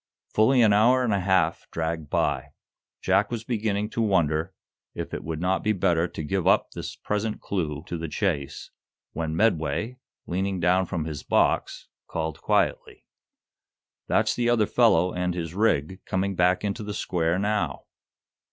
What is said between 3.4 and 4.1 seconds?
beginning to